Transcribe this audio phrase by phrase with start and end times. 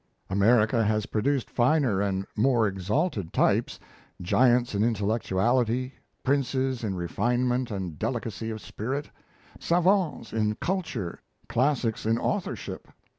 [0.31, 3.79] America has produced finer and more exalted types
[4.19, 5.93] giants in intellectuality,
[6.23, 9.11] princes in refinement and delicacy of spirit,
[9.59, 12.87] savants in culture, classics in authorship.